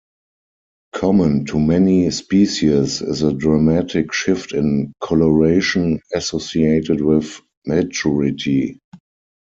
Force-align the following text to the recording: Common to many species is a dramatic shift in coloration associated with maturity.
Common 0.95 1.45
to 1.45 1.59
many 1.59 2.09
species 2.09 3.03
is 3.03 3.21
a 3.21 3.33
dramatic 3.35 4.11
shift 4.13 4.51
in 4.51 4.93
coloration 4.99 5.99
associated 6.15 7.01
with 7.01 7.39
maturity. 7.67 8.79